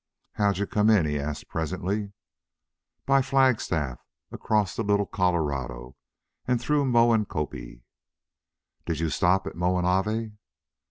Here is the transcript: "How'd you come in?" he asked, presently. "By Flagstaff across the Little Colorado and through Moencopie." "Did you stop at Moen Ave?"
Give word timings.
"How'd 0.33 0.57
you 0.57 0.65
come 0.65 0.89
in?" 0.89 1.05
he 1.05 1.19
asked, 1.19 1.47
presently. 1.47 2.11
"By 3.05 3.21
Flagstaff 3.21 3.99
across 4.31 4.75
the 4.75 4.81
Little 4.81 5.05
Colorado 5.05 5.95
and 6.47 6.59
through 6.59 6.85
Moencopie." 6.85 7.83
"Did 8.87 8.97
you 8.99 9.11
stop 9.11 9.45
at 9.45 9.55
Moen 9.55 9.85
Ave?" 9.85 10.31